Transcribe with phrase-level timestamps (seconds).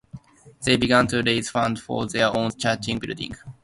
[0.65, 3.35] They began to raise funds for their own church building.